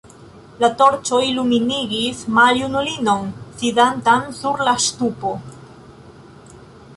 La 0.63 0.67
torĉoj 0.77 1.19
lumigis 1.39 2.23
maljunulinon, 2.37 3.29
sidantan 3.61 4.25
sur 4.39 4.65
la 4.71 4.75
ŝtupo. 4.87 5.37